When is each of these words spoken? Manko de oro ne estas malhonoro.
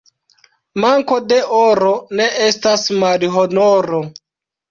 Manko 0.83 1.17
de 1.33 1.37
oro 1.57 1.91
ne 2.21 2.27
estas 2.47 2.85
malhonoro. 3.05 4.01